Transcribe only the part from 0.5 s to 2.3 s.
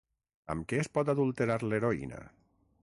Amb què es pot adulterar l'heroïna?